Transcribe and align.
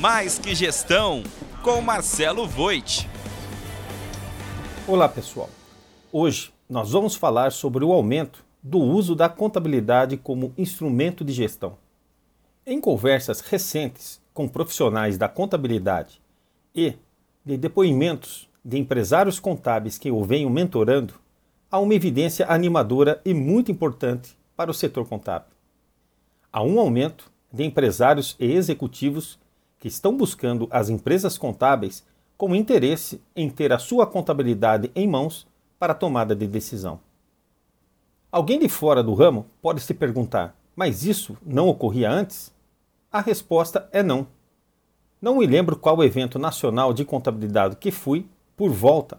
Mais 0.00 0.38
que 0.38 0.54
Gestão, 0.54 1.24
com 1.60 1.80
Marcelo 1.80 2.46
Voit. 2.46 3.08
Olá, 4.86 5.08
pessoal. 5.08 5.50
Hoje 6.12 6.52
nós 6.70 6.92
vamos 6.92 7.16
falar 7.16 7.50
sobre 7.50 7.84
o 7.84 7.92
aumento 7.92 8.44
do 8.62 8.78
uso 8.78 9.16
da 9.16 9.28
contabilidade 9.28 10.16
como 10.16 10.54
instrumento 10.56 11.24
de 11.24 11.32
gestão. 11.32 11.76
Em 12.64 12.80
conversas 12.80 13.40
recentes 13.40 14.20
com 14.32 14.46
profissionais 14.46 15.18
da 15.18 15.28
contabilidade 15.28 16.20
e 16.72 16.94
de 17.44 17.56
depoimentos 17.56 18.48
de 18.64 18.78
empresários 18.78 19.40
contábeis 19.40 19.98
que 19.98 20.12
o 20.12 20.22
venham 20.22 20.48
mentorando, 20.48 21.14
há 21.68 21.80
uma 21.80 21.94
evidência 21.94 22.46
animadora 22.48 23.20
e 23.24 23.34
muito 23.34 23.72
importante 23.72 24.38
para 24.54 24.70
o 24.70 24.74
setor 24.74 25.08
contábil. 25.08 25.48
Há 26.52 26.62
um 26.62 26.78
aumento 26.78 27.32
de 27.52 27.64
empresários 27.64 28.36
e 28.38 28.52
executivos 28.52 29.40
que 29.78 29.88
estão 29.88 30.16
buscando 30.16 30.68
as 30.70 30.88
empresas 30.88 31.38
contábeis 31.38 32.04
com 32.36 32.54
interesse 32.54 33.20
em 33.34 33.50
ter 33.50 33.72
a 33.72 33.78
sua 33.78 34.06
contabilidade 34.06 34.90
em 34.94 35.08
mãos 35.08 35.46
para 35.78 35.94
tomada 35.94 36.34
de 36.34 36.46
decisão. 36.46 37.00
Alguém 38.30 38.58
de 38.58 38.68
fora 38.68 39.02
do 39.02 39.14
ramo 39.14 39.46
pode 39.62 39.80
se 39.80 39.94
perguntar: 39.94 40.54
mas 40.76 41.04
isso 41.04 41.36
não 41.44 41.68
ocorria 41.68 42.10
antes? 42.10 42.52
A 43.10 43.20
resposta 43.20 43.88
é 43.92 44.02
não. 44.02 44.26
Não 45.20 45.38
me 45.38 45.46
lembro 45.46 45.76
qual 45.76 46.04
evento 46.04 46.38
nacional 46.38 46.92
de 46.92 47.04
contabilidade 47.04 47.76
que 47.76 47.90
fui, 47.90 48.26
por 48.56 48.70
volta 48.70 49.18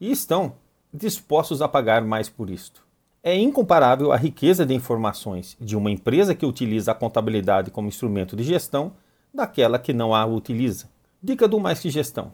e 0.00 0.10
estão 0.10 0.54
dispostos 0.92 1.62
a 1.62 1.68
pagar 1.68 2.02
mais 2.02 2.28
por 2.28 2.50
isto. 2.50 2.84
É 3.22 3.36
incomparável 3.36 4.12
a 4.12 4.16
riqueza 4.16 4.64
de 4.64 4.74
informações 4.74 5.56
de 5.60 5.76
uma 5.76 5.90
empresa 5.90 6.34
que 6.34 6.46
utiliza 6.46 6.92
a 6.92 6.94
contabilidade 6.94 7.70
como 7.70 7.88
instrumento 7.88 8.34
de 8.34 8.42
gestão 8.42 8.92
daquela 9.32 9.78
que 9.78 9.92
não 9.92 10.14
a 10.14 10.24
utiliza. 10.24 10.88
Dica 11.22 11.46
do 11.46 11.60
Mais 11.60 11.80
que 11.80 11.90
Gestão: 11.90 12.32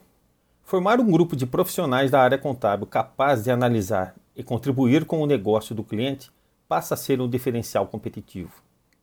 Formar 0.67 0.99
um 0.99 1.09
grupo 1.09 1.37
de 1.37 1.47
profissionais 1.47 2.11
da 2.11 2.21
área 2.21 2.37
contábil 2.37 2.89
capaz 2.89 3.45
de 3.45 3.53
analisar 3.53 4.17
e 4.35 4.43
contribuir 4.43 5.05
com 5.05 5.23
o 5.23 5.27
negócio 5.27 5.77
do 5.77 5.85
cliente 5.85 6.29
passa 6.67 6.95
a 6.95 6.97
ser 6.97 7.21
um 7.21 7.29
diferencial 7.31 7.87
competitivo. 7.87 8.51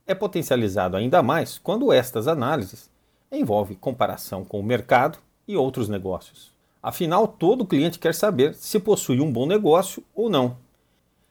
É 0.06 0.14
potencializado 0.14 0.94
ainda 0.94 1.22
mais 1.22 1.56
quando 1.56 1.90
estas 1.90 2.28
análises 2.28 2.90
envolvem 3.32 3.78
comparação 3.78 4.44
com 4.44 4.60
o 4.60 4.62
mercado 4.62 5.18
e 5.48 5.56
outros 5.56 5.88
negócios. 5.88 6.52
Afinal, 6.82 7.26
todo 7.26 7.64
cliente 7.64 7.98
quer 7.98 8.14
saber 8.14 8.52
se 8.52 8.78
possui 8.78 9.18
um 9.22 9.32
bom 9.32 9.46
negócio 9.46 10.04
ou 10.14 10.28
não 10.28 10.58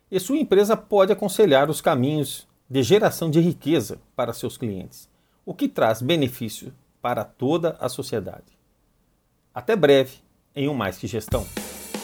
e 0.09 0.19
sua 0.19 0.37
empresa 0.37 0.75
pode 0.75 1.11
aconselhar 1.11 1.69
os 1.69 1.79
caminhos 1.79 2.47
de 2.67 2.81
geração 2.81 3.29
de 3.29 3.39
riqueza 3.39 3.99
para 4.15 4.33
seus 4.33 4.57
clientes, 4.57 5.07
o 5.45 5.53
que 5.53 5.67
traz 5.67 6.01
benefício 6.01 6.73
para 6.99 7.23
toda 7.23 7.77
a 7.79 7.87
sociedade. 7.87 8.57
Até 9.53 9.75
breve 9.75 10.22
em 10.55 10.67
um 10.67 10.73
Mais 10.73 10.97
Que 10.97 11.07
Gestão. 11.07 11.45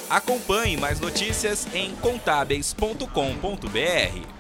Acompanhe 0.10 0.76
mais 0.76 1.00
notícias 1.00 1.68
em 1.74 1.96
contábeis.com.br. 1.98 4.39